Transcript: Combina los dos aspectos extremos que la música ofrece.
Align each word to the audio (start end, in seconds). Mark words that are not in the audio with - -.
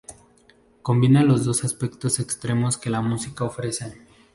Combina 0.81 1.21
los 1.21 1.45
dos 1.45 1.63
aspectos 1.63 2.19
extremos 2.19 2.79
que 2.79 2.89
la 2.89 3.01
música 3.03 3.43
ofrece. 3.43 3.99